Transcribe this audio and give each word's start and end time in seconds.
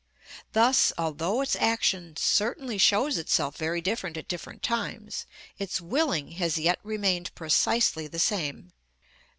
Thus, 0.53 0.91
although 0.97 1.41
its 1.41 1.55
action 1.55 2.17
certainly 2.17 2.79
shows 2.79 3.19
itself 3.19 3.55
very 3.55 3.81
different 3.81 4.17
at 4.17 4.27
different 4.27 4.63
times, 4.63 5.27
its 5.59 5.79
willing 5.79 6.31
has 6.41 6.57
yet 6.57 6.79
remained 6.81 7.29
precisely 7.35 8.07
the 8.07 8.17
same. 8.17 8.71